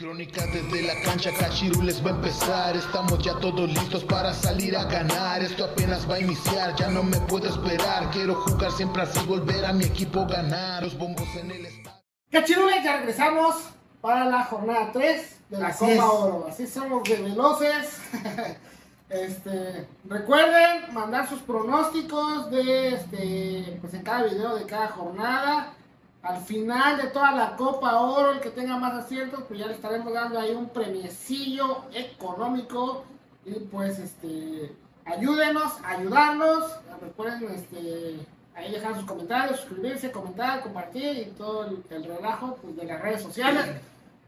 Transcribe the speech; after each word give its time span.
Crónica 0.00 0.46
desde 0.46 0.80
la 0.80 0.98
cancha, 1.02 1.30
Cachirules 1.30 2.02
va 2.02 2.12
a 2.12 2.14
empezar. 2.14 2.74
Estamos 2.74 3.18
ya 3.18 3.38
todos 3.38 3.68
listos 3.68 4.02
para 4.02 4.32
salir 4.32 4.74
a 4.74 4.84
ganar. 4.84 5.42
Esto 5.42 5.66
apenas 5.66 6.10
va 6.10 6.14
a 6.14 6.20
iniciar, 6.20 6.74
ya 6.74 6.88
no 6.88 7.02
me 7.02 7.18
puedo 7.18 7.46
esperar. 7.46 8.10
Quiero 8.10 8.34
jugar 8.36 8.72
siempre 8.72 9.02
así, 9.02 9.20
volver 9.26 9.62
a 9.62 9.74
mi 9.74 9.84
equipo 9.84 10.24
ganar. 10.24 10.82
Los 10.82 10.96
bombos 10.96 11.28
en 11.36 11.50
el 11.50 11.66
estadio. 11.66 12.02
Cachirules, 12.30 12.82
ya 12.82 12.96
regresamos 12.96 13.56
para 14.00 14.24
la 14.24 14.44
jornada 14.44 14.90
3 14.90 15.36
de 15.50 15.58
la 15.58 15.66
Así 15.66 15.80
Copa 15.80 15.92
es. 15.92 16.00
Oro. 16.00 16.46
Así 16.48 16.66
somos 16.66 17.04
de 17.04 17.16
veloces. 17.16 17.98
este, 19.10 19.86
recuerden 20.08 20.94
mandar 20.94 21.28
sus 21.28 21.42
pronósticos 21.42 22.50
de 22.50 22.94
este, 22.94 23.78
pues 23.82 23.92
en 23.92 24.02
cada 24.02 24.22
video 24.22 24.54
de 24.54 24.64
cada 24.64 24.88
jornada. 24.88 25.74
Al 26.22 26.42
final 26.42 26.98
de 26.98 27.08
toda 27.08 27.32
la 27.32 27.56
Copa 27.56 28.00
Oro, 28.00 28.32
el 28.32 28.40
que 28.40 28.50
tenga 28.50 28.76
más 28.76 28.92
aciertos, 28.94 29.44
pues 29.48 29.58
ya 29.58 29.66
le 29.66 29.74
estaremos 29.74 30.12
dando 30.12 30.38
ahí 30.38 30.54
un 30.54 30.68
premiecillo 30.68 31.84
económico. 31.92 33.04
Y 33.44 33.54
pues 33.54 33.98
este 33.98 34.72
ayúdenos, 35.06 35.72
ayudarnos. 35.84 36.78
Recuerden 37.00 37.50
este, 37.54 38.18
ahí 38.54 38.70
dejar 38.70 38.94
sus 38.96 39.04
comentarios, 39.04 39.60
suscribirse, 39.60 40.12
comentar, 40.12 40.62
compartir 40.62 41.18
y 41.18 41.24
todo 41.32 41.66
el, 41.66 41.82
el 41.90 42.04
relajo 42.04 42.56
pues, 42.60 42.76
de 42.76 42.84
las 42.84 43.00
redes 43.00 43.22
sociales. 43.22 43.64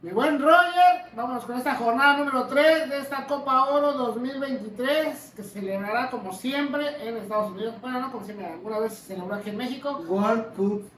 Mi 0.01 0.11
buen 0.11 0.41
Roger, 0.41 1.13
vámonos 1.15 1.45
con 1.45 1.57
esta 1.57 1.77
jornada 1.77 2.17
número 2.17 2.47
3 2.47 2.91
de 2.91 2.99
esta 2.99 3.25
Copa 3.27 3.67
Oro 3.67 3.93
2023 3.93 5.33
que 5.37 5.43
se 5.45 5.49
celebrará 5.49 6.11
como 6.11 6.33
siempre 6.33 7.07
en 7.07 7.19
Estados 7.19 7.53
Unidos. 7.53 7.77
Bueno, 7.81 8.01
no 8.01 8.11
como 8.11 8.25
siempre, 8.25 8.47
alguna 8.47 8.81
vez 8.81 8.95
se 8.95 9.15
celebró 9.15 9.37
aquí 9.37 9.51
en 9.51 9.59
México. 9.59 10.03
World 10.09 10.57
Cup. 10.57 10.91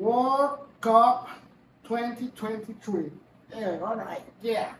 World 0.00 0.60
Cup 0.80 1.28
2023. 1.88 3.12
Yeah, 3.54 3.78
alright, 3.82 4.22
yeah. 4.42 4.76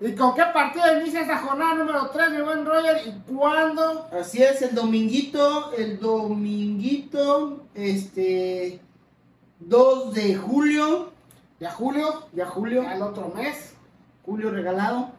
¿Y 0.00 0.14
con 0.14 0.34
qué 0.34 0.44
partido 0.54 0.98
inicia 0.98 1.20
esta 1.22 1.38
jornada 1.38 1.74
número 1.74 2.08
3, 2.08 2.30
mi 2.30 2.40
buen 2.40 2.64
Roger? 2.64 3.06
¿Y 3.06 3.12
cuándo? 3.30 4.08
Así 4.18 4.42
es, 4.42 4.62
el 4.62 4.74
dominguito, 4.74 5.72
el 5.76 6.00
dominguito, 6.00 7.66
este, 7.74 8.80
2 9.58 10.14
de 10.14 10.36
julio, 10.36 11.12
Ya 11.58 11.70
julio, 11.70 12.28
ya 12.32 12.46
julio, 12.46 12.82
ya 12.82 12.94
el 12.94 13.02
otro 13.02 13.28
mes. 13.34 13.74
julio 14.24 14.50
regalado, 14.50 15.10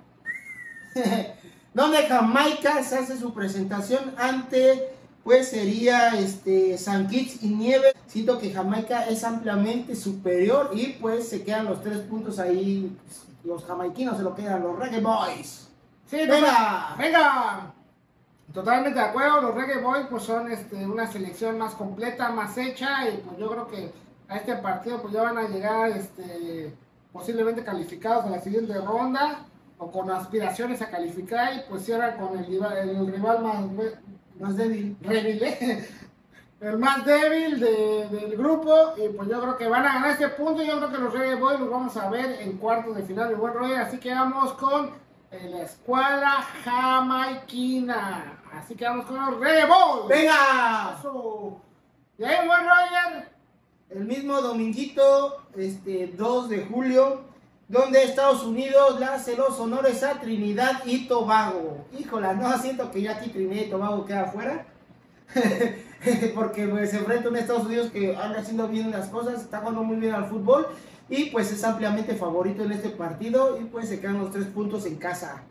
donde 1.76 2.08
Jamaica 2.08 2.84
se 2.84 2.98
hace 2.98 3.18
su 3.20 3.34
presentación 3.36 4.16
ante, 4.18 4.96
pues 5.24 5.50
sería 5.50 6.18
este, 6.18 6.78
San 6.78 7.08
Kitts 7.08 7.44
y 7.44 7.50
Nieves. 7.50 7.94
Siento 8.08 8.40
que 8.40 8.52
Jamaica 8.52 9.08
es 9.08 9.24
ampliamente 9.24 9.96
superior 9.96 10.72
y 10.74 10.94
pues 11.00 11.30
se 11.30 11.44
quedan 11.44 11.66
los 11.66 11.82
tres 11.82 12.00
puntos 12.00 12.40
ahí, 12.40 12.96
los 13.44 13.64
jamaiquinos 13.66 14.18
se 14.18 14.24
lo 14.24 14.36
quedan, 14.36 14.64
los 14.64 14.78
Reggae 14.78 15.00
Boys. 15.02 15.70
Sí, 16.10 16.18
¡Venga! 16.28 16.96
venga. 16.98 17.74
Totalmente 18.54 19.00
de 19.00 19.06
acuerdo, 19.06 19.42
los 19.42 19.56
Reggae 19.56 19.80
Boys 19.82 20.08
pues 20.10 20.24
son 20.24 20.52
este, 20.52 20.86
una 20.86 21.10
selección 21.10 21.58
más 21.58 21.74
completa, 21.74 22.30
más 22.32 22.58
hecha 22.58 23.08
y 23.08 23.18
pues 23.26 23.38
yo 23.38 23.50
creo 23.50 23.68
que 23.68 23.94
a 24.28 24.38
este 24.38 24.56
partido 24.58 25.02
pues 25.02 25.14
ya 25.14 25.22
van 25.24 25.38
a 25.38 25.48
llegar 25.48 25.90
este, 25.92 26.76
posiblemente 27.14 27.64
calificados 27.64 28.26
a 28.26 28.30
la 28.30 28.42
siguiente 28.42 28.74
ronda 28.74 29.46
o 29.78 29.90
con 29.90 30.12
aspiraciones 30.12 30.82
a 30.82 30.90
calificar 30.90 31.54
y 31.56 31.62
pues 31.70 31.86
cierran 31.86 32.18
con 32.18 32.38
el, 32.38 32.46
rival- 32.46 32.78
el 32.78 33.08
rival 33.08 33.42
más 33.42 33.64
Más 34.42 34.58
débil. 34.58 34.98
débil, 35.02 35.44
¿eh? 35.44 35.88
el 36.62 36.78
más 36.86 37.06
débil 37.06 37.60
de- 37.60 38.08
del 38.10 38.38
grupo 38.38 38.94
y 38.98 39.10
pues 39.10 39.30
yo 39.30 39.40
creo 39.42 39.58
que 39.58 39.68
van 39.68 39.86
a 39.86 39.94
ganar 39.94 40.12
este 40.12 40.28
punto 40.30 40.62
yo 40.64 40.78
creo 40.78 40.92
que 40.92 40.98
los 40.98 41.14
Reggae 41.14 41.36
Boys 41.36 41.60
los 41.60 41.70
vamos 41.70 41.96
a 41.98 42.10
ver 42.10 42.42
en 42.42 42.58
cuartos 42.58 42.96
de 42.96 43.04
final 43.04 43.30
de 43.30 43.36
buen 43.36 43.54
rollo 43.54 43.78
así 43.78 43.98
que 43.98 44.14
vamos 44.14 44.54
con 44.54 44.92
eh, 45.32 45.50
la 45.50 45.62
escuadra 45.64 46.42
jamaiquina 46.64 48.40
así 48.54 48.76
que 48.76 48.86
vamos 48.86 49.06
con 49.06 49.20
los 49.20 49.40
Reggae 49.40 49.66
Boys 49.66 50.08
¡Venga! 50.10 51.00
Y 52.18 52.24
ahí 52.24 52.48
buen 52.48 52.62
Roger 52.68 53.30
El 53.90 54.06
mismo 54.06 54.42
dominguito, 54.42 55.38
este 55.58 56.08
2 56.16 56.50
de 56.50 56.66
julio, 56.66 57.22
donde 57.72 58.04
Estados 58.04 58.44
Unidos 58.44 59.00
le 59.00 59.06
hace 59.06 59.38
los 59.38 59.58
honores 59.58 60.04
a 60.04 60.20
Trinidad 60.20 60.84
y 60.84 61.08
Tobago. 61.08 61.86
Híjola, 61.98 62.34
no 62.34 62.58
siento 62.58 62.92
que 62.92 63.02
ya 63.02 63.14
aquí 63.14 63.30
Trinidad 63.30 63.64
y 63.64 63.70
Tobago 63.70 64.06
queda 64.06 64.24
afuera. 64.24 64.66
Porque 66.36 66.68
pues, 66.68 66.92
se 66.92 66.98
enfrenta 66.98 67.30
a 67.30 67.32
un 67.32 67.38
Estados 67.38 67.66
Unidos 67.66 67.90
que 67.92 68.14
anda 68.14 68.40
haciendo 68.40 68.68
bien 68.68 68.92
las 68.92 69.08
cosas, 69.08 69.42
está 69.42 69.60
jugando 69.60 69.84
muy 69.84 69.96
bien 69.96 70.14
al 70.14 70.26
fútbol 70.26 70.68
y 71.08 71.30
pues 71.30 71.50
es 71.54 71.64
ampliamente 71.64 72.16
favorito 72.16 72.64
en 72.64 72.74
este 72.74 72.90
partido 72.90 73.58
y 73.58 73.64
pues 73.64 73.88
se 73.88 74.02
quedan 74.02 74.20
los 74.20 74.32
tres 74.32 74.48
puntos 74.48 74.86
en 74.86 74.98
casa. 74.98 75.42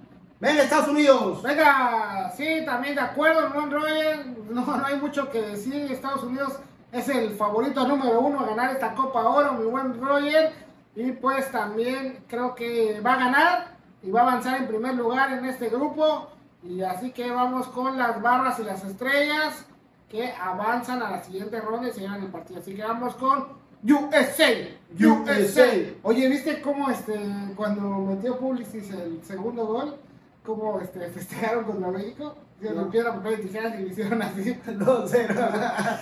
¡Venga, 0.41 0.63
Estados 0.63 0.89
Unidos! 0.89 1.43
Venga, 1.43 2.31
sí, 2.37 2.63
también 2.67 2.97
de 2.97 3.01
acuerdo, 3.01 3.49
Roger. 3.49 4.27
No, 4.51 4.65
no 4.67 4.85
hay 4.85 4.97
mucho 4.97 5.31
que 5.31 5.41
decir. 5.41 5.91
Estados 5.91 6.25
Unidos 6.25 6.59
es 6.93 7.09
el 7.09 7.31
favorito 7.31 7.89
número 7.89 8.21
uno 8.21 8.41
a 8.41 8.47
ganar 8.47 8.73
esta 8.73 8.95
Copa 8.95 9.23
Oro, 9.23 9.55
mi 9.55 9.65
buen 9.65 9.99
Roger. 9.99 10.70
Y 10.97 11.13
pues 11.13 11.51
también 11.53 12.25
creo 12.29 12.55
que 12.55 13.01
va 13.01 13.15
a 13.15 13.19
ganar 13.19 13.77
y 14.03 14.11
va 14.11 14.21
a 14.21 14.23
avanzar 14.25 14.59
en 14.61 14.67
primer 14.69 14.95
lugar 14.95 15.33
en 15.33 15.45
este 15.45 15.69
grupo. 15.69 16.29
Y 16.63 16.83
así 16.83 17.13
que 17.13 17.31
vamos 17.31 17.69
con 17.69 17.97
las 17.99 18.21
barras 18.21 18.59
y 18.59 18.65
las 18.65 18.85
estrellas 18.85 19.65
que 20.09 20.33
avanzan 20.33 21.03
a 21.03 21.11
la 21.11 21.23
siguiente 21.23 21.61
ronda 21.61 21.89
y 21.89 21.93
se 21.93 22.01
llevan 22.01 22.23
el 22.23 22.29
partido. 22.29 22.61
Así 22.61 22.75
que 22.75 22.83
vamos 22.83 23.15
con 23.15 23.47
USA. 23.83 24.69
USA. 24.99 25.67
Oye, 26.03 26.29
¿viste 26.29 26.61
cómo 26.61 26.91
este 26.91 27.19
cuando 27.57 27.83
metió 28.01 28.37
Pulisic 28.39 28.91
el 28.93 29.23
segundo 29.25 29.67
gol? 29.67 29.97
¿Cómo 30.45 30.81
este, 30.81 31.09
festejaron 31.09 31.65
contra 31.65 31.91
México? 31.91 32.35
Se 32.61 32.71
No. 32.71 32.83
rompieron 32.83 33.17
papel 33.17 33.41
y 33.41 33.43
tijeras 33.45 33.79
y 33.79 33.83
lo 33.85 33.89
hicieron 33.89 34.21
así. 34.23 34.43
2-0. 34.67 35.35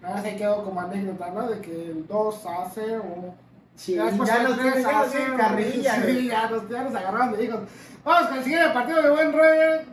Nada 0.00 0.14
más 0.14 0.22
se 0.22 0.36
quedó 0.36 0.64
como 0.64 0.80
anécdota, 0.80 1.30
¿no? 1.32 1.48
De 1.48 1.60
que 1.60 1.86
el 1.90 2.06
2 2.06 2.46
a 2.46 2.70
0. 2.72 3.04
Sí, 3.78 3.94
Ya 3.94 4.10
nos 4.10 4.28
3 4.28 4.60
tienen 4.60 4.82
ya 4.82 4.92
nos 4.92 5.08
0, 5.12 5.12
tienen 5.12 5.36
carrilla. 5.36 6.02
Sí, 6.04 6.26
ya 6.26 6.50
nos, 6.50 6.68
ya 6.68 6.82
nos 6.82 6.94
agarraron 6.96 7.32
de 7.32 7.44
hijos. 7.44 7.60
Vamos 8.04 8.28
con 8.28 8.38
el 8.38 8.44
siguiente 8.44 8.70
partido 8.70 9.02
de 9.02 9.10
buen 9.10 9.32
Roger. 9.32 9.86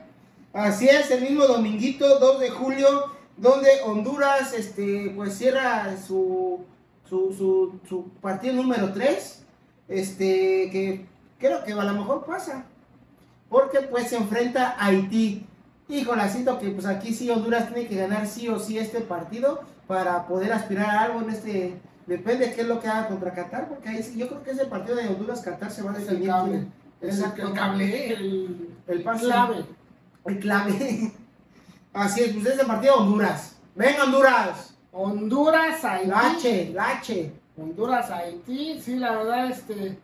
Así 0.54 0.90
es, 0.90 1.12
el 1.12 1.22
mismo 1.22 1.46
dominguito, 1.46 2.18
2 2.18 2.40
de 2.40 2.50
julio, 2.50 3.12
donde 3.38 3.70
Honduras 3.86 4.54
este, 4.54 5.14
pues 5.16 5.38
cierra 5.38 5.96
su, 5.98 6.66
su, 7.08 7.32
su, 7.38 7.80
su 7.88 8.10
partido 8.22 8.56
número 8.56 8.92
3, 8.92 9.46
este, 9.90 10.70
que 10.72 11.06
creo 11.38 11.64
que 11.64 11.74
a 11.74 11.84
lo 11.84 11.94
mejor 11.94 12.26
pasa, 12.26 12.64
porque 13.50 13.82
pues 13.82 14.08
se 14.08 14.18
enfrenta 14.18 14.76
a 14.80 14.88
Haití. 14.88 15.46
Híjole, 15.88 16.28
siento 16.30 16.58
que 16.58 16.70
pues 16.70 16.88
aquí 16.88 17.14
sí 17.14 17.30
Honduras 17.30 17.72
tiene 17.72 17.88
que 17.88 17.98
ganar 17.98 18.26
sí 18.26 18.48
o 18.48 18.58
sí 18.58 18.80
este 18.80 19.02
partido 19.02 19.62
para 19.86 20.26
poder 20.26 20.52
aspirar 20.54 20.90
a 20.90 21.02
algo 21.04 21.22
en 21.22 21.30
este... 21.30 21.76
Depende 22.08 22.54
qué 22.54 22.62
es 22.62 22.68
lo 22.68 22.80
que 22.80 22.88
haga 22.88 23.08
contra 23.08 23.34
Qatar, 23.34 23.68
porque 23.68 23.90
ahí 23.90 24.14
yo 24.16 24.28
creo 24.28 24.44
que 24.44 24.52
ese 24.52 24.66
partido 24.66 24.96
de 24.96 25.08
Honduras-Qatar 25.08 25.72
se 25.72 25.82
va 25.82 25.92
a 25.92 25.94
Es 25.94 26.00
el 26.02 26.06
definir. 26.08 26.30
cable. 26.30 26.68
Es 27.02 27.20
el, 27.20 27.26
el 27.42 27.54
cable, 27.54 28.14
el, 28.14 28.70
El 28.88 29.04
pase. 29.04 29.26
clave. 29.26 29.66
El 30.26 30.40
clave. 30.40 31.12
Así 31.94 32.22
es, 32.24 32.34
pues 32.34 32.46
ese 32.46 32.66
partido 32.66 32.96
Honduras. 32.96 33.56
Venga 33.76 34.04
Honduras. 34.04 34.76
Honduras, 34.92 35.84
Haití. 35.84 36.08
Lache, 36.10 36.70
Lache. 36.74 37.32
Honduras, 37.58 38.12
Haití, 38.12 38.80
sí, 38.82 38.96
la 38.98 39.16
verdad, 39.18 39.50
este. 39.52 39.98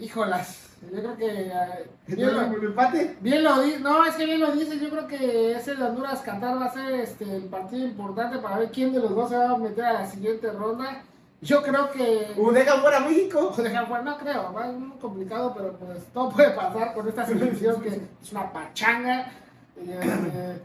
Híjolas, 0.00 0.70
yo 0.82 0.98
creo 0.98 1.16
que. 1.16 1.26
eh, 1.46 1.86
bien, 2.08 2.34
lo, 2.34 2.40
¿El 2.42 2.64
empate? 2.64 3.16
bien 3.20 3.44
lo 3.44 3.62
di- 3.62 3.76
no, 3.80 4.04
es 4.04 4.14
que 4.16 4.24
bien 4.26 4.40
lo 4.40 4.50
dices, 4.52 4.80
yo 4.80 4.90
creo 4.90 5.06
que 5.06 5.52
ese 5.56 5.74
de 5.76 5.82
Honduras 5.84 6.20
Qatar 6.20 6.60
va 6.60 6.66
a 6.66 6.72
ser 6.72 6.92
este, 6.94 7.24
el 7.36 7.44
partido 7.44 7.86
importante 7.86 8.38
para 8.38 8.58
ver 8.58 8.70
quién 8.70 8.92
de 8.92 8.98
los 9.00 9.14
dos 9.14 9.30
se 9.30 9.36
va 9.36 9.50
a 9.50 9.56
meter 9.56 9.84
a 9.84 9.92
la 9.92 10.06
siguiente 10.10 10.50
ronda. 10.50 11.02
Yo 11.40 11.62
creo 11.62 11.90
que. 11.92 12.32
¿O 12.38 12.50
deja 12.52 12.80
fuera 12.80 13.00
México? 13.00 13.54
o 13.56 13.62
dejar 13.62 13.86
fuera, 13.86 14.02
no 14.02 14.16
creo, 14.18 14.52
va 14.52 14.64
a 14.64 14.66
ser 14.66 14.76
muy 14.76 14.98
complicado, 14.98 15.52
pero 15.56 15.72
pues 15.74 15.98
todo 16.12 16.30
puede 16.30 16.50
pasar 16.50 16.94
con 16.94 17.08
esta 17.08 17.24
selección 17.26 17.80
que 17.82 17.88
es 17.90 18.32
una 18.32 18.52
pachanga. 18.52 19.30
Este, 19.76 20.60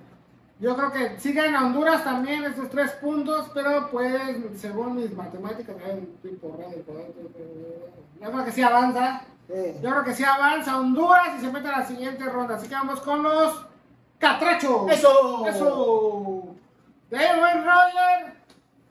yo 0.60 0.76
creo 0.76 0.92
que 0.92 1.20
sí 1.20 1.34
gana 1.34 1.66
Honduras 1.66 2.04
también 2.04 2.44
esos 2.44 2.70
tres 2.70 2.92
puntos, 2.94 3.50
pero 3.54 3.90
pues 3.90 4.22
según 4.58 4.96
mis 4.96 5.14
matemáticas, 5.16 5.76
estoy 5.78 6.38
yo 8.22 8.32
creo 8.32 8.46
que 8.46 8.52
sí 8.52 8.62
avanza. 8.62 9.22
Yo 9.48 9.90
creo 9.90 10.04
que 10.04 10.14
sí 10.14 10.24
avanza 10.24 10.78
Honduras 10.78 11.30
y 11.38 11.42
se 11.42 11.52
mete 11.52 11.70
a 11.70 11.80
la 11.80 11.88
siguiente 11.88 12.24
ronda. 12.26 12.56
Así 12.56 12.68
que 12.68 12.76
vamos 12.76 13.00
con 13.00 13.24
los 13.24 13.66
catrachos. 14.20 14.92
¡Eso! 14.92 15.48
Eso. 15.48 16.56
De 17.10 17.18
buen 17.18 17.66
Roger. 17.66 18.38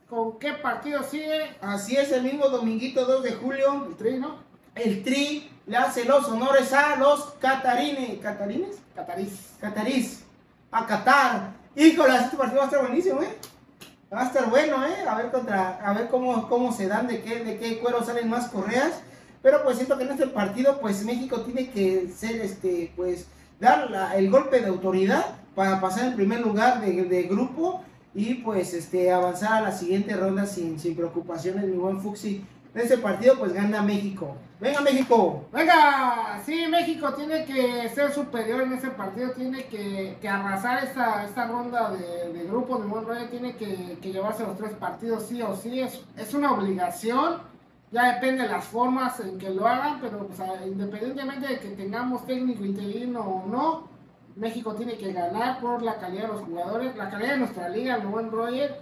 ¿Con 0.09 0.38
qué 0.38 0.55
partido 0.55 1.03
sigue? 1.03 1.56
Así 1.61 1.97
es, 1.97 2.11
el 2.12 2.23
mismo 2.23 2.49
dominguito 2.49 3.05
2 3.05 3.23
de 3.23 3.32
julio. 3.35 3.87
El 3.87 3.97
Tri, 3.97 4.19
¿no? 4.19 4.37
El 4.75 5.03
Tri 5.05 5.50
le 5.67 5.76
hace 5.76 6.05
los 6.06 6.26
honores 6.29 6.73
a 6.73 6.97
los 6.97 7.35
catarines. 7.35 8.19
¿Catarines? 8.21 8.79
Catarís. 8.94 9.55
Catarís. 9.61 10.25
A 10.73 10.87
Qatar. 10.87 11.58
Híjole, 11.76 12.17
este 12.17 12.37
partido 12.37 12.59
va 12.59 12.65
a 12.65 12.69
estar 12.69 12.81
buenísimo, 12.87 13.23
¿eh? 13.23 13.37
Va 14.12 14.23
a 14.23 14.26
estar 14.26 14.49
bueno, 14.50 14.85
¿eh? 14.87 15.06
A 15.09 15.17
ver 15.17 15.31
contra, 15.31 15.76
a 15.85 15.93
ver 15.93 16.09
cómo, 16.09 16.49
cómo 16.49 16.73
se 16.73 16.88
dan, 16.88 17.06
de 17.06 17.23
qué, 17.23 17.44
de 17.44 17.59
qué 17.59 17.79
cuero 17.79 18.03
salen 18.05 18.29
más 18.29 18.49
correas. 18.49 19.03
pero 19.43 19.62
pues 19.62 19.76
siento 19.76 19.97
que 19.97 20.05
en 20.05 20.11
este 20.11 20.26
partido 20.26 20.81
pues 20.81 21.05
México 21.05 21.43
tiene 21.43 21.70
que 21.70 22.09
ser 22.09 22.41
este 22.41 22.93
pues 22.97 23.26
dar 23.61 23.88
el 24.17 24.31
golpe 24.31 24.61
de 24.61 24.67
autoridad 24.67 25.25
para 25.55 25.81
pasar 25.81 26.06
en 26.06 26.17
primer 26.17 26.41
lugar 26.41 26.81
de, 26.81 27.05
de 27.05 27.23
grupo 27.25 27.82
y 28.14 28.35
pues 28.35 28.75
este 28.75 29.12
avanzar 29.12 29.53
a 29.53 29.61
la 29.61 29.73
siguiente 29.73 30.17
ronda 30.17 30.47
sin, 30.47 30.79
sin 30.81 30.97
preocupaciones 30.97 31.64
mi 31.64 31.76
buen 31.76 32.00
Fuxi 32.00 32.44
en 32.75 32.81
este 32.81 32.99
partido 32.99 33.38
pues 33.38 33.53
gana 33.53 33.82
México. 33.82 34.37
Venga 34.61 34.81
México. 34.81 35.44
Venga, 35.53 36.41
sí, 36.44 36.67
México 36.69 37.12
tiene 37.15 37.44
que 37.44 37.88
ser 37.91 38.12
superior 38.12 38.62
en 38.62 38.73
ese 38.73 38.91
partido, 38.91 39.31
tiene 39.31 39.67
que, 39.67 40.19
arrasar 40.29 40.82
esta, 40.82 41.25
esta 41.25 41.47
ronda 41.47 41.91
de, 41.93 42.32
de 42.32 42.44
grupos 42.44 42.81
de 42.81 42.88
buen 42.88 43.29
tiene 43.31 43.55
que, 43.55 43.99
llevarse 44.03 44.43
los 44.43 44.56
tres 44.56 44.73
partidos 44.73 45.26
sí 45.26 45.41
o 45.43 45.55
sí, 45.55 45.81
es, 45.81 46.00
es 46.17 46.35
una 46.35 46.53
obligación, 46.53 47.38
ya 47.93 48.15
depende 48.15 48.43
de 48.43 48.49
las 48.49 48.65
formas 48.65 49.21
en 49.21 49.38
que 49.38 49.50
lo 49.50 49.67
hagan, 49.67 50.00
pero 50.00 50.29
independientemente 50.67 51.47
de 51.47 51.61
que 51.61 51.69
tengamos 51.71 52.26
técnico 52.26 52.64
interino 52.64 53.21
o 53.21 53.47
no, 53.47 53.88
México 54.35 54.75
tiene 54.75 54.97
que 54.97 55.12
ganar 55.12 55.61
por 55.61 55.82
la 55.82 55.99
calidad 55.99 56.23
de 56.23 56.29
los 56.29 56.43
jugadores, 56.43 56.97
la 56.97 57.11
calidad 57.11 57.32
de 57.32 57.38
nuestra 57.38 57.69
liga, 57.69 57.94
el 57.94 58.06
buen 58.06 58.31
Roger, 58.31 58.81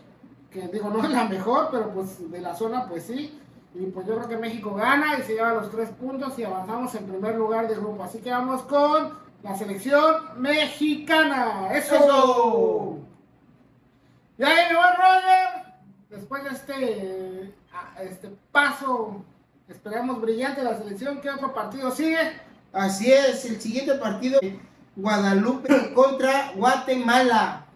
que 0.51 0.69
digo, 0.69 0.89
no 0.89 1.03
es 1.03 1.11
la 1.11 1.25
mejor, 1.25 1.69
pero 1.71 1.91
pues 1.91 2.31
de 2.31 2.41
la 2.41 2.55
zona 2.55 2.87
pues 2.89 3.05
sí. 3.05 3.39
Y 3.79 3.87
pues 3.87 4.07
yo 4.07 4.17
creo 4.17 4.29
que 4.29 4.37
México 4.39 4.75
gana 4.75 5.19
y 5.19 5.23
se 5.23 5.35
lleva 5.35 5.53
los 5.53 5.71
tres 5.71 5.91
puntos 5.91 6.39
y 6.39 6.45
avanzamos 6.45 6.95
en 6.95 7.07
primer 7.07 7.35
lugar 7.35 7.69
de 7.69 7.75
grupo. 7.75 8.03
Así 8.03 8.19
que 8.19 8.31
vamos 8.31 8.63
con 8.63 9.13
la 9.43 9.55
selección 9.55 10.41
mexicana. 10.41 11.69
¡Eso! 11.73 11.95
Eso. 11.95 12.99
Y 14.39 14.43
ahí 14.45 14.75
buen 14.75 14.89
Roger, 14.97 15.75
después 16.09 16.45
de 16.45 16.51
este, 16.51 17.55
ah, 17.73 18.03
este 18.03 18.31
paso, 18.51 19.25
esperamos 19.69 20.21
brillante 20.21 20.63
de 20.63 20.71
la 20.71 20.79
selección, 20.79 21.21
¿qué 21.21 21.31
otro 21.31 21.55
partido 21.55 21.91
sigue? 21.91 22.19
Así 22.73 23.11
es, 23.13 23.45
el 23.47 23.61
siguiente 23.61 23.95
partido 23.95 24.39
Guadalupe 24.95 25.93
contra 25.95 26.53
Guatemala. 26.55 27.67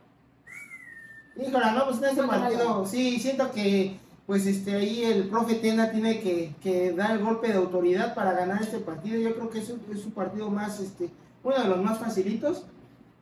Híjole, 1.37 1.73
no, 1.73 1.85
pues 1.87 1.99
en 1.99 2.05
este 2.05 2.23
Guatemala. 2.23 2.49
partido, 2.49 2.87
sí, 2.87 3.19
siento 3.19 3.51
que 3.53 3.99
pues 4.31 4.47
este 4.47 4.77
ahí 4.77 5.03
el 5.03 5.29
profe 5.29 5.57
Tena 5.57 5.91
tiene 5.91 6.21
que, 6.21 6.55
que 6.63 6.93
dar 6.93 7.11
el 7.11 7.19
golpe 7.19 7.49
de 7.49 7.55
autoridad 7.55 8.15
para 8.15 8.31
ganar 8.31 8.63
este 8.63 8.79
partido. 8.79 9.21
Yo 9.21 9.35
creo 9.35 9.51
que 9.51 9.59
es 9.59 9.71
es 9.71 10.03
partido 10.15 10.49
más, 10.49 10.79
este, 10.79 11.11
uno 11.43 11.59
de 11.59 11.69
los 11.69 11.83
más 11.83 11.99
facilitos, 11.99 12.65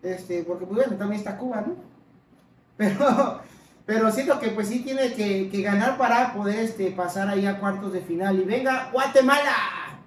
este, 0.02 0.43
porque 0.43 0.66
pues 0.66 0.81
bueno, 0.81 0.99
también 0.99 1.20
está 1.20 1.38
Cuba, 1.38 1.62
¿no? 1.62 1.76
Pero, 2.76 3.40
pero 3.87 4.12
siento 4.12 4.38
que 4.38 4.49
pues 4.50 4.69
sí 4.69 4.81
tiene 4.81 5.14
que, 5.14 5.49
que 5.49 5.62
ganar 5.62 5.96
para 5.96 6.34
poder 6.34 6.58
este, 6.58 6.90
pasar 6.90 7.26
ahí 7.26 7.46
a 7.46 7.58
cuartos 7.58 7.90
de 7.94 8.02
final. 8.02 8.38
Y 8.38 8.44
venga, 8.44 8.90
Guatemala. 8.93 9.56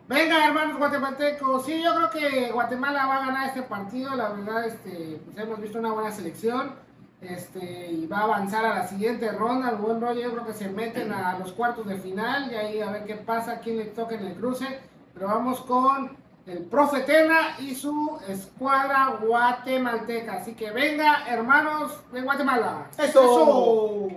Venga, 0.08 0.46
hermanos 0.46 0.78
guatemaltecos. 0.78 1.66
Sí, 1.66 1.82
yo 1.84 1.96
creo 1.96 2.10
que 2.12 2.52
Guatemala 2.52 3.08
va 3.08 3.18
a 3.18 3.26
ganar 3.26 3.48
este 3.48 3.64
partido. 3.64 4.16
La 4.16 4.30
verdad, 4.30 4.68
este, 4.68 5.20
pues 5.26 5.36
hemos 5.36 5.60
visto 5.60 5.80
una 5.80 5.94
buena 5.94 6.12
selección. 6.12 6.74
Este, 7.22 7.92
y 7.92 8.08
va 8.08 8.20
a 8.20 8.24
avanzar 8.24 8.66
a 8.66 8.80
la 8.80 8.88
siguiente 8.88 9.32
ronda. 9.32 9.70
El 9.70 9.78
buen 9.78 10.02
rollo, 10.02 10.20
yo 10.20 10.32
creo 10.32 10.46
que 10.46 10.54
se 10.54 10.70
meten 10.70 11.12
a 11.12 11.38
los 11.38 11.52
cuartos 11.54 11.86
de 11.88 11.98
final. 11.98 12.52
Y 12.52 12.56
ahí 12.56 12.82
a 12.82 12.92
ver 12.92 13.06
qué 13.06 13.16
pasa, 13.16 13.60
quién 13.60 13.78
le 13.78 13.86
toca 13.86 14.16
en 14.16 14.26
el 14.26 14.36
cruce. 14.36 14.80
Pero 15.14 15.28
vamos 15.28 15.62
con 15.62 16.18
el 16.48 16.64
profe 16.66 17.02
Tena 17.02 17.58
y 17.60 17.76
su 17.76 18.20
escuadra 18.28 19.20
guatemalteca. 19.22 20.34
Así 20.34 20.54
que 20.54 20.72
venga, 20.72 21.26
hermanos 21.28 22.02
de 22.12 22.22
Guatemala. 22.22 22.88
Eso. 22.98 24.08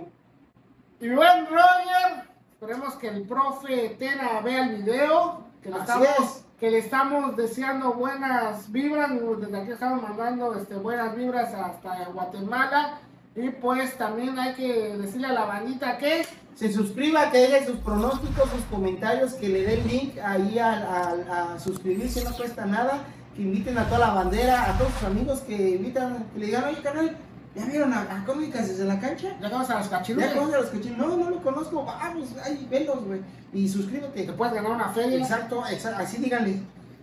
Y 0.99 1.09
buen 1.09 1.45
Roger, 1.45 2.29
esperemos 2.51 2.95
que 2.95 3.09
el 3.09 3.27
profe 3.27 3.95
Tena 3.99 4.41
vea 4.41 4.63
el 4.63 4.77
video, 4.77 5.43
que 5.61 5.69
Así 5.69 5.79
estamos, 5.79 6.07
es. 6.19 6.44
Que 6.59 6.71
le 6.71 6.77
estamos 6.79 7.35
deseando 7.35 7.93
buenas 7.93 8.71
vibras, 8.71 9.11
desde 9.41 9.57
aquí 9.61 9.71
estamos 9.71 10.01
mandando 10.01 10.55
este, 10.55 10.75
buenas 10.75 11.15
vibras 11.15 11.53
hasta 11.53 12.05
Guatemala. 12.13 12.99
Y 13.35 13.49
pues 13.49 13.97
también 13.97 14.39
hay 14.39 14.53
que 14.53 14.95
decirle 14.97 15.27
a 15.27 15.33
la 15.33 15.43
bandita 15.45 15.97
que 15.97 16.25
se 16.55 16.71
suscriba, 16.71 17.31
que 17.31 17.39
deje 17.39 17.65
sus 17.65 17.77
pronósticos, 17.79 18.49
sus 18.49 18.61
comentarios, 18.71 19.33
que 19.33 19.49
le 19.49 19.63
den 19.65 19.85
link 19.85 20.17
ahí 20.23 20.57
al- 20.57 20.85
al- 20.87 21.29
a, 21.29 21.59
suscribirse, 21.59 22.23
no 22.23 22.31
cuesta 22.33 22.65
nada, 22.65 22.99
que 23.35 23.41
inviten 23.41 23.77
a 23.77 23.83
toda 23.87 23.99
la 24.07 24.13
bandera, 24.13 24.69
a 24.71 24.77
todos 24.77 24.93
sus 24.93 25.03
amigos 25.03 25.39
que 25.41 25.71
invitan, 25.71 26.25
que 26.33 26.39
le 26.39 26.45
digan, 26.45 26.63
oye 26.63 26.81
canal, 26.81 27.17
¿ya 27.55 27.65
vieron 27.65 27.93
a, 27.93 28.01
a 28.01 28.25
Cómicas 28.25 28.67
desde 28.67 28.85
la 28.85 28.99
cancha? 28.99 29.35
ya 29.41 29.49
vamos 29.49 29.69
a 29.69 29.79
los 29.79 29.89
¿Ya 29.89 29.97
cachirules. 29.97 30.31
conoces 30.31 30.55
a 30.55 30.59
los 30.61 30.69
cochinos? 30.69 30.97
No, 30.97 31.17
no 31.17 31.29
lo 31.29 31.41
conozco, 31.41 31.85
vamos, 31.85 32.29
ay, 32.43 32.67
velos, 32.69 33.03
güey, 33.05 33.21
y 33.53 33.67
suscríbete. 33.69 34.23
Te 34.23 34.33
puedes 34.33 34.53
ganar 34.53 34.71
una 34.71 34.89
feria. 34.89 35.17
Exacto, 35.17 35.63
exacto, 35.69 36.03
así 36.03 36.17
díganle. 36.17 36.59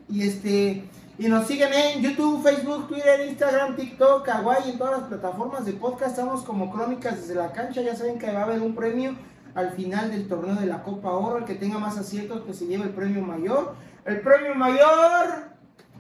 Y 0.08 0.22
este, 0.22 0.84
y 1.18 1.28
nos 1.28 1.46
siguen 1.46 1.72
en 1.72 2.02
YouTube, 2.02 2.42
Facebook, 2.42 2.88
Twitter, 2.88 3.26
Instagram, 3.28 3.76
TikTok, 3.76 4.24
Kawaii, 4.24 4.70
en 4.72 4.78
todas 4.78 5.00
las 5.00 5.08
plataformas 5.08 5.64
de 5.64 5.72
podcast. 5.72 6.10
Estamos 6.10 6.42
como 6.42 6.70
Crónicas 6.72 7.16
desde 7.20 7.34
la 7.34 7.52
cancha. 7.52 7.80
Ya 7.82 7.94
saben 7.94 8.18
que 8.18 8.32
va 8.32 8.40
a 8.40 8.44
haber 8.44 8.60
un 8.60 8.74
premio 8.74 9.14
al 9.54 9.70
final 9.72 10.10
del 10.10 10.26
torneo 10.26 10.54
de 10.56 10.66
la 10.66 10.82
Copa 10.82 11.10
Oro. 11.10 11.38
El 11.38 11.44
que 11.44 11.54
tenga 11.54 11.78
más 11.78 11.96
aciertos, 11.96 12.42
pues 12.44 12.58
se 12.58 12.66
lleva 12.66 12.84
el 12.84 12.90
premio 12.90 13.22
mayor. 13.22 13.74
El 14.04 14.20
premio 14.20 14.54
mayor. 14.54 15.51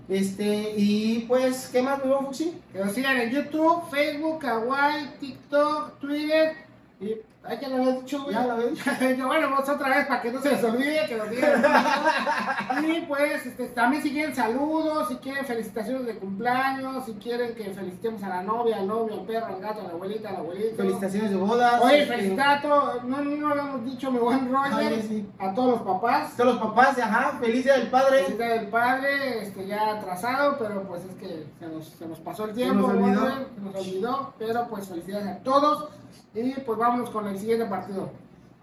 Este, 0.08 0.74
y 0.76 1.24
pues, 1.28 1.68
¿qué 1.72 1.82
más, 1.82 2.04
mi 2.04 2.12
Fuxi? 2.12 2.54
Que 2.72 2.78
nos 2.80 2.92
sigan 2.92 3.16
en 3.18 3.30
YouTube, 3.30 3.88
Facebook, 3.90 4.40
Kawaii, 4.40 5.08
TikTok, 5.20 6.00
Twitter. 6.00 6.56
Y 7.00 7.16
hay 7.44 7.58
que 7.58 7.68
lo 7.68 7.76
había 7.76 7.92
dicho, 7.92 8.22
güey. 8.22 8.34
Ya 8.34 8.46
lo 8.46 8.56
ves. 8.56 8.78
Yo, 9.18 9.26
bueno, 9.26 9.50
vamos 9.50 9.68
otra 9.68 9.88
vez 9.88 10.06
para 10.06 10.22
que 10.22 10.30
no 10.30 10.40
se 10.40 10.52
les 10.52 10.62
olvide, 10.62 11.06
que 11.08 11.16
nos 11.16 11.28
digan. 11.28 11.64
y 12.88 13.00
pues, 13.00 13.46
este, 13.46 13.66
también 13.68 14.00
si 14.00 14.12
quieren 14.12 14.34
saludos, 14.34 15.08
si 15.08 15.16
quieren 15.16 15.44
felicitaciones 15.44 16.06
de 16.06 16.16
cumpleaños, 16.18 17.04
si 17.04 17.14
quieren 17.14 17.54
que 17.56 17.64
felicitemos 17.70 18.22
a 18.22 18.28
la 18.28 18.42
novia, 18.42 18.76
al 18.76 18.86
novio, 18.86 19.14
al 19.14 19.26
perro, 19.26 19.46
al 19.46 19.60
gato, 19.60 19.80
a 19.80 19.84
la 19.84 19.90
abuelita, 19.90 20.28
al 20.28 20.36
abuelito. 20.36 20.76
Felicitaciones 20.76 21.30
de 21.30 21.36
bodas. 21.36 21.80
Oye, 21.82 22.02
este, 22.02 22.36
todos, 22.62 23.04
no, 23.04 23.20
no, 23.20 23.36
no 23.36 23.48
habíamos 23.48 23.84
dicho 23.86 24.12
mi 24.12 24.18
buen 24.18 24.52
Roger, 24.52 24.92
Ay, 24.92 25.06
sí. 25.08 25.28
a 25.40 25.52
todos 25.52 25.70
los 25.70 25.82
papás. 25.82 26.36
Todos 26.36 26.54
los 26.54 26.62
papás, 26.62 26.96
ajá, 26.98 27.38
feliz 27.40 27.64
día 27.64 27.74
del 27.74 27.90
padre. 27.90 28.22
Felicidad 28.22 28.54
del 28.54 28.68
padre, 28.68 29.42
este, 29.42 29.66
ya 29.66 29.96
atrasado, 29.96 30.58
pero 30.58 30.84
pues 30.84 31.04
es 31.06 31.14
que 31.16 31.46
se 31.58 31.66
nos, 31.66 31.86
se 31.88 32.06
nos 32.06 32.20
pasó 32.20 32.44
el 32.44 32.54
tiempo, 32.54 32.86
nos 32.86 32.90
olvidó. 32.90 33.20
Roger, 33.20 33.46
se 33.52 33.60
nos 33.60 33.74
olvidó, 33.74 34.34
pero 34.38 34.68
pues 34.68 34.88
felicidades 34.88 35.26
a 35.26 35.38
todos. 35.38 35.88
Y 36.34 36.52
pues 36.52 36.78
vámonos 36.78 37.10
con 37.10 37.26
el 37.32 37.38
siguiente 37.38 37.66
partido. 37.66 38.10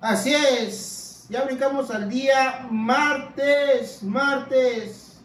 Así 0.02 0.34
es, 0.34 1.26
ya 1.30 1.44
brincamos 1.44 1.92
al 1.92 2.10
día 2.10 2.68
martes, 2.72 4.02
martes 4.04 5.22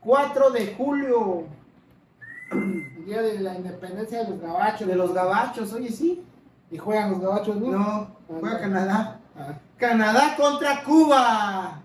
4 0.00 0.50
de 0.50 0.74
julio. 0.76 1.44
El 2.50 3.04
día 3.04 3.22
de 3.22 3.40
la 3.40 3.54
independencia 3.54 4.24
de 4.24 4.30
los 4.30 4.40
gabachos. 4.40 4.86
de 4.88 4.94
los 4.96 5.12
gabachos, 5.14 5.72
oye 5.72 5.90
sí, 5.90 6.24
Y 6.70 6.78
juegan 6.78 7.10
los 7.12 7.20
gabachos, 7.20 7.56
¿no? 7.56 7.70
no, 7.70 8.16
juega 8.28 8.58
Canadá, 8.60 9.20
Ah, 9.38 9.54
Canadá 9.76 10.34
contra 10.36 10.82
Cuba, 10.82 11.80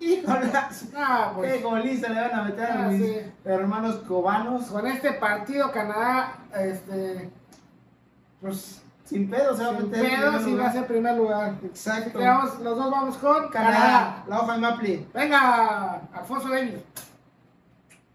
híjolas, 0.00 0.84
Ah, 0.96 1.32
qué 1.34 1.40
pues 1.40 1.62
goliza 1.62 2.08
le 2.08 2.20
van 2.20 2.34
a 2.34 2.42
meter 2.44 2.64
a 2.70 2.84
Ah, 2.86 2.88
mis 2.88 3.02
sí. 3.06 3.16
hermanos 3.44 3.96
cubanos, 4.08 4.64
con 4.66 4.86
este 4.86 5.12
partido 5.12 5.70
Canadá, 5.72 6.38
este, 6.58 7.30
pues 8.40 8.82
sin 9.06 9.30
pedo 9.30 9.56
se 9.56 9.62
va 9.64 9.70
a 9.70 9.76
sin 9.76 9.90
meter 9.90 10.04
en 10.04 10.20
pedo 10.20 10.38
sí 10.44 10.54
va 10.54 10.66
a 10.66 10.72
ser 10.72 10.86
primer 10.86 11.16
lugar. 11.16 11.54
exacto, 11.64 12.18
Quedamos- 12.18 12.58
los 12.60 12.76
dos 12.76 12.90
vamos 12.90 13.16
con 13.16 13.48
Canadá, 13.48 14.24
la 14.28 14.40
hoja 14.40 14.52
de 14.54 14.58
Maple, 14.58 15.06
Venga, 15.14 16.02
Alfonso 16.12 16.48
Davis. 16.50 16.74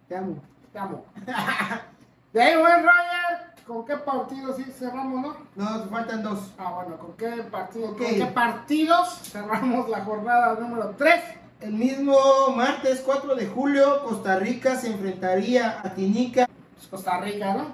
te 0.07 0.15
amo, 0.17 0.35
Te 0.71 0.79
amo. 0.79 1.05
De 2.33 2.41
ahí, 2.41 2.57
buen 2.57 2.75
Roger, 2.83 3.65
¿con 3.67 3.85
qué 3.85 3.97
partido 3.97 4.53
sí 4.55 4.63
cerramos, 4.63 5.21
no? 5.21 5.37
nos 5.55 5.89
faltan 5.89 6.23
dos, 6.23 6.53
Ah, 6.57 6.71
bueno, 6.75 6.97
¿con 6.97 7.13
qué 7.17 7.27
partido? 7.51 7.87
¿Con 7.87 7.97
qué 7.97 8.25
partidos 8.33 9.19
cerramos 9.23 9.89
la 9.89 10.01
jornada 10.05 10.53
número 10.59 10.93
3? 10.97 11.23
el 11.61 11.73
mismo 11.73 12.15
martes 12.55 13.01
4 13.05 13.35
de 13.35 13.47
julio 13.47 14.03
Costa 14.03 14.37
Rica 14.39 14.75
se 14.77 14.87
enfrentaría 14.91 15.79
a 15.83 15.93
Tinica, 15.93 16.47
Pues 16.75 16.87
Costa 16.87 17.19
Rica, 17.19 17.53
¿no? 17.53 17.65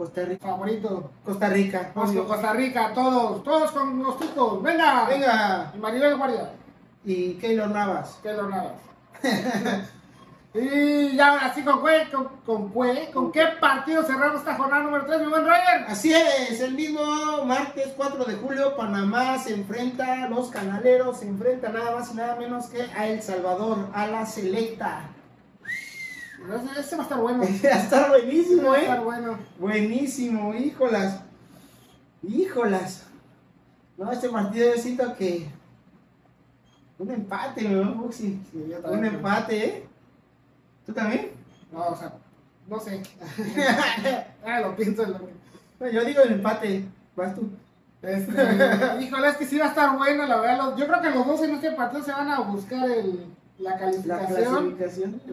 Costa 0.00 0.24
Rica, 0.24 0.46
Favorito. 0.48 1.10
Costa 1.22 1.48
Rica, 1.50 1.92
obvio. 1.94 2.26
Costa 2.26 2.54
Rica, 2.54 2.90
todos, 2.94 3.44
todos 3.44 3.70
con 3.70 4.02
los 4.02 4.18
ticos. 4.18 4.62
Venga. 4.62 5.04
Venga, 5.06 5.72
Y 5.76 5.78
Maribel 5.78 6.16
Guardia, 6.16 6.52
y 7.04 7.34
Keylor 7.34 7.68
Navas. 7.68 8.18
lo 8.24 8.48
nada. 8.48 8.76
y 10.54 11.14
ya 11.14 11.28
ahora 11.28 11.52
sí, 11.54 11.62
¿con 11.62 11.84
qué, 11.84 12.08
con, 12.10 12.28
con 12.46 12.72
qué, 12.72 13.10
con 13.12 13.30
qué 13.30 13.44
partido 13.60 14.02
cerramos 14.02 14.40
esta 14.40 14.54
jornada 14.54 14.84
número 14.84 15.04
3, 15.04 15.20
mi 15.20 15.26
buen 15.26 15.44
Roger? 15.44 15.84
Así 15.86 16.14
es, 16.14 16.62
el 16.62 16.72
mismo 16.72 17.44
martes 17.44 17.92
4 17.94 18.24
de 18.24 18.36
julio 18.36 18.74
Panamá 18.76 19.36
se 19.36 19.52
enfrenta, 19.52 20.30
los 20.30 20.48
canaleros 20.48 21.18
se 21.18 21.28
enfrentan 21.28 21.74
nada 21.74 21.96
más 21.96 22.10
y 22.10 22.16
nada 22.16 22.36
menos 22.36 22.68
que 22.68 22.80
a 22.96 23.06
El 23.06 23.20
Salvador, 23.20 23.88
a 23.92 24.06
la 24.06 24.24
selecta. 24.24 25.10
Ese, 26.48 26.80
ese 26.80 26.96
va 26.96 27.02
a 27.02 27.04
estar 27.04 27.20
bueno. 27.20 27.42
Va 27.64 27.68
a 27.68 27.82
estar 27.82 28.08
buenísimo, 28.08 28.68
va 28.70 28.74
a 28.74 28.78
eh. 28.78 28.82
estar 28.82 29.04
bueno. 29.04 29.38
Buenísimo, 29.58 30.54
híjolas. 30.54 31.20
Híjolas. 32.22 33.06
No, 33.96 34.10
este 34.10 34.28
partido 34.30 34.74
yo 34.74 34.80
siento 34.80 35.14
que 35.16 35.46
Un 36.98 37.10
empate. 37.10 37.60
Sí, 38.12 38.40
yo 38.54 38.90
Un 38.90 39.04
empate, 39.04 39.64
¿eh? 39.64 39.86
¿Tú 40.86 40.92
también? 40.92 41.32
No, 41.70 41.88
o 41.88 41.96
sea, 41.96 42.14
no 42.66 42.80
sé. 42.80 43.02
ah, 44.44 44.60
lo 44.60 44.74
pienso 44.74 45.02
en 45.02 45.12
lo. 45.12 45.18
Bueno, 45.78 45.94
yo 45.94 46.04
digo 46.04 46.22
el 46.22 46.32
empate. 46.32 46.84
Vas 47.14 47.34
tú. 47.34 47.50
Este, 48.02 48.32
híjole, 49.02 49.28
es 49.28 49.36
que 49.36 49.46
sí 49.46 49.58
va 49.58 49.66
a 49.66 49.68
estar 49.68 49.96
bueno, 49.96 50.26
la 50.26 50.40
verdad. 50.40 50.74
yo 50.76 50.86
creo 50.86 51.02
que 51.02 51.10
los 51.10 51.26
dos 51.26 51.42
en 51.42 51.54
este 51.54 51.72
partido 51.72 52.02
se 52.02 52.12
van 52.12 52.30
a 52.30 52.40
buscar 52.40 52.90
el, 52.90 53.26
la 53.60 53.78
calificación. 53.78 54.76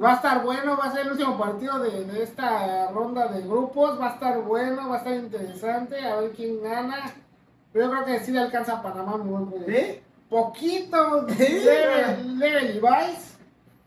Va 0.04 0.12
a 0.12 0.16
estar 0.16 0.44
bueno, 0.44 0.78
va 0.78 0.86
a 0.86 0.92
ser 0.92 1.06
el 1.06 1.12
último 1.14 1.38
partido 1.38 1.80
de, 1.80 2.04
de 2.06 2.24
esta 2.24 2.92
ronda 2.92 3.28
de 3.28 3.42
grupos. 3.42 4.00
Va 4.00 4.12
a 4.12 4.14
estar 4.14 4.42
bueno, 4.42 4.90
va 4.90 4.96
a 4.96 4.98
estar 5.00 5.14
interesante. 5.14 6.00
A 6.06 6.18
ver 6.18 6.32
quién 6.32 6.62
gana. 6.62 7.14
Pero 7.74 7.86
yo 7.86 7.92
creo 7.92 8.06
que 8.06 8.20
sí 8.26 8.32
le 8.32 8.40
alcanza 8.40 8.74
a 8.78 8.82
Panamá 8.82 9.18
muy 9.18 9.30
buen 9.30 9.46
juego. 9.48 9.66
¿Eh? 9.68 10.04
Poquito 10.30 11.28
Sí. 11.30 11.38
leve, 11.66 12.24
leve 12.24 12.62
Levi's. 12.74 13.38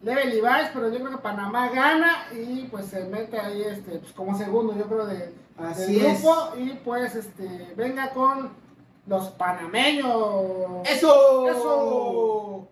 Leve 0.02 0.24
Levi's, 0.26 0.70
pero 0.72 0.88
yo 0.90 0.98
creo 0.98 1.10
que 1.10 1.18
Panamá 1.18 1.68
gana 1.70 2.24
y 2.32 2.66
pues 2.70 2.86
se 2.86 3.04
mete 3.04 3.38
ahí 3.38 3.60
este, 3.62 3.98
pues, 3.98 4.12
como 4.12 4.36
segundo, 4.38 4.74
yo 4.74 4.84
creo, 4.86 5.04
de, 5.06 5.34
Así 5.58 5.96
del 5.96 6.06
es. 6.06 6.22
grupo. 6.22 6.52
Y 6.56 6.70
pues 6.82 7.14
este 7.14 7.74
venga 7.76 8.08
con 8.10 8.50
los 9.06 9.28
panameños. 9.30 10.88
¡Eso! 10.88 11.48
¡Eso! 11.50 12.68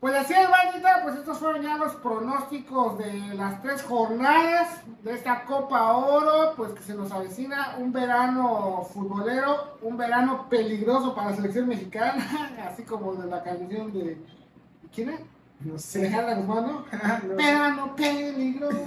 Pues 0.00 0.14
así 0.14 0.32
es, 0.32 0.48
bandita, 0.48 1.02
pues 1.02 1.16
estos 1.16 1.38
fueron 1.38 1.60
ya 1.62 1.76
los 1.76 1.94
pronósticos 1.96 2.96
de 2.96 3.34
las 3.34 3.60
tres 3.60 3.82
jornadas 3.82 4.80
de 5.02 5.12
esta 5.12 5.44
Copa 5.44 5.92
Oro, 5.92 6.54
pues 6.56 6.72
que 6.72 6.80
se 6.82 6.94
nos 6.94 7.12
avecina 7.12 7.76
un 7.78 7.92
verano 7.92 8.82
futbolero, 8.90 9.76
un 9.82 9.98
verano 9.98 10.48
peligroso 10.48 11.14
para 11.14 11.28
la 11.30 11.36
selección 11.36 11.68
mexicana, 11.68 12.26
así 12.66 12.82
como 12.84 13.14
de 13.14 13.28
la 13.28 13.42
canción 13.42 13.92
de... 13.92 14.16
¿Quién 14.94 15.10
es? 15.10 15.20
No 15.60 15.74
Alejandra 15.94 16.34
Guzmán, 16.36 16.66
¿no? 16.66 16.84
No. 17.28 17.36
Verano 17.36 17.94
peligroso. 17.94 18.82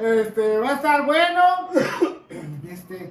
este, 0.00 0.58
va 0.58 0.68
a 0.68 0.74
estar 0.74 1.06
bueno. 1.06 1.40
Este, 2.68 3.10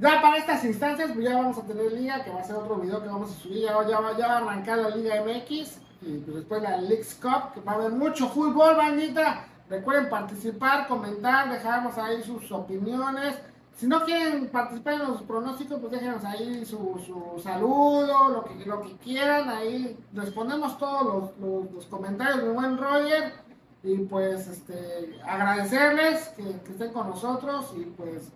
ya 0.00 0.20
para 0.22 0.38
estas 0.38 0.64
instancias, 0.64 1.10
pues 1.12 1.24
ya 1.24 1.36
vamos 1.36 1.58
a 1.58 1.62
tener 1.62 1.92
liga, 1.92 2.24
que 2.24 2.30
va 2.30 2.40
a 2.40 2.44
ser 2.44 2.56
otro 2.56 2.76
video 2.76 3.02
que 3.02 3.08
vamos 3.08 3.30
a 3.30 3.34
subir. 3.34 3.62
Ya, 3.62 3.74
ya 3.88 4.00
va- 4.00 4.10
a 4.34 4.36
arrancar 4.38 4.78
la 4.78 4.90
Liga 4.90 5.16
MX 5.22 5.78
y 6.02 6.16
pues 6.18 6.36
después 6.36 6.62
la 6.62 6.78
Leagues 6.78 7.14
Cup, 7.20 7.52
que 7.54 7.60
va 7.60 7.72
a 7.72 7.74
haber 7.76 7.92
mucho 7.92 8.28
fútbol, 8.28 8.76
bandita. 8.76 9.46
Recuerden 9.68 10.08
participar, 10.10 10.88
comentar, 10.88 11.50
dejarnos 11.52 11.96
ahí 11.98 12.22
sus 12.22 12.50
opiniones. 12.50 13.36
Si 13.76 13.86
no 13.86 14.04
quieren 14.04 14.48
participar 14.48 14.94
en 14.94 15.08
los 15.08 15.22
pronósticos, 15.22 15.78
pues 15.80 15.92
déjenos 15.92 16.24
ahí 16.24 16.64
su, 16.66 17.00
su 17.06 17.40
saludo, 17.42 18.28
lo 18.30 18.44
que, 18.44 18.64
lo 18.66 18.80
que 18.82 18.96
quieran. 18.98 19.48
Ahí 19.48 19.96
respondemos 20.12 20.76
todos 20.78 21.32
los, 21.40 21.70
los- 21.72 21.86
comentarios 21.86 22.42
de 22.42 22.50
buen 22.52 22.76
Roger. 22.78 23.32
Y 23.82 23.96
pues 23.98 24.46
este, 24.48 25.18
agradecerles 25.24 26.28
que 26.36 26.50
estén 26.72 26.92
con 26.92 27.08
nosotros. 27.08 27.72
Y 27.76 27.84
pues 27.84 28.30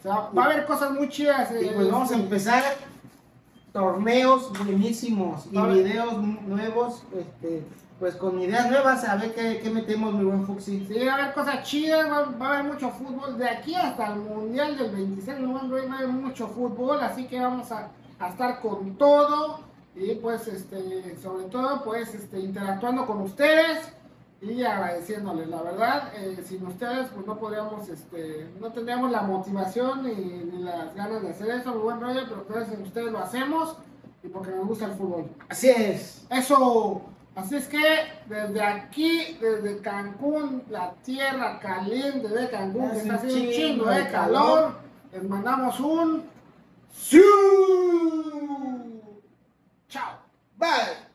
o 0.00 0.02
sea, 0.02 0.30
va 0.36 0.42
a 0.42 0.46
haber 0.46 0.66
cosas 0.66 0.90
muy 0.92 1.08
chidas. 1.08 1.50
Y 1.52 1.66
eh, 1.66 1.72
pues 1.74 1.90
vamos 1.90 2.10
a 2.10 2.14
empezar 2.16 2.62
torneos 3.72 4.50
buenísimos 4.64 5.46
y 5.50 5.56
videos 5.58 6.12
nu- 6.18 6.40
nuevos, 6.46 7.02
este, 7.16 7.62
pues 8.00 8.16
con 8.16 8.40
ideas 8.40 8.68
nuevas, 8.70 9.04
a 9.04 9.16
ver 9.16 9.34
qué, 9.34 9.60
qué 9.62 9.70
metemos, 9.70 10.12
mi 10.14 10.24
buen 10.24 10.44
Fuxi. 10.46 10.86
Sí, 10.88 11.04
va 11.06 11.12
a 11.12 11.14
haber 11.16 11.34
cosas 11.34 11.62
chidas, 11.64 12.10
va, 12.10 12.22
va 12.40 12.46
a 12.48 12.58
haber 12.58 12.72
mucho 12.72 12.90
fútbol. 12.90 13.38
De 13.38 13.48
aquí 13.48 13.74
hasta 13.74 14.06
el 14.14 14.20
Mundial 14.20 14.76
del 14.76 14.90
26 14.90 15.26
de 15.36 15.42
noviembre 15.42 15.86
va 15.86 15.94
a 15.94 15.98
haber 15.98 16.08
mucho 16.08 16.48
fútbol, 16.48 17.00
así 17.02 17.26
que 17.26 17.38
vamos 17.38 17.70
a, 17.70 17.88
a 18.18 18.28
estar 18.30 18.60
con 18.60 18.96
todo. 18.96 19.60
Y 19.94 20.14
pues, 20.14 20.48
este, 20.48 21.16
sobre 21.22 21.44
todo, 21.46 21.82
pues, 21.84 22.14
este, 22.14 22.40
interactuando 22.40 23.06
con 23.06 23.20
ustedes 23.22 23.78
y 24.42 24.64
agradeciéndoles. 24.64 25.48
La 25.48 25.62
verdad, 25.62 26.12
eh, 26.14 26.42
sin 26.46 26.66
ustedes, 26.66 27.08
pues 27.14 27.26
no 27.26 27.38
podríamos, 27.38 27.88
este, 27.88 28.48
no 28.60 28.72
tendríamos 28.72 29.10
la 29.10 29.22
motivación 29.22 30.02
ni, 30.04 30.14
ni 30.14 30.62
las 30.62 30.94
ganas 30.94 31.22
de 31.22 31.30
hacer 31.30 31.50
eso, 31.50 31.72
muy 31.72 31.82
buen 31.82 32.00
rollo, 32.00 32.22
pero 32.28 32.46
gracias 32.48 32.78
a 32.78 32.82
ustedes 32.82 33.12
lo 33.12 33.18
hacemos 33.18 33.76
y 34.22 34.28
porque 34.28 34.50
nos 34.50 34.66
gusta 34.66 34.86
el 34.86 34.92
fútbol. 34.92 35.30
Así 35.48 35.68
es. 35.70 36.26
Eso. 36.30 37.02
Así 37.34 37.56
es 37.56 37.68
que 37.68 37.84
desde 38.26 38.60
aquí, 38.60 39.38
desde 39.40 39.80
Cancún, 39.80 40.64
la 40.68 40.94
tierra 41.04 41.60
caliente 41.60 42.28
de 42.28 42.50
Cancún, 42.50 42.90
que 42.90 42.96
Hace 42.96 43.02
está 43.02 43.14
haciendo 43.14 43.38
un 43.38 43.50
chingo 43.50 43.74
chingo 43.84 43.90
de 43.90 43.98
de 44.04 44.10
calor, 44.10 44.60
calor. 44.60 44.74
les 45.12 45.24
mandamos 45.24 45.80
un 45.80 46.24
¡Siu! 46.92 47.22
Chao. 49.88 50.18
Bye. 50.58 51.09